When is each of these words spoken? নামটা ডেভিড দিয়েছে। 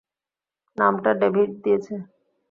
নামটা 0.77 1.11
ডেভিড 1.21 1.49
দিয়েছে। 1.63 1.93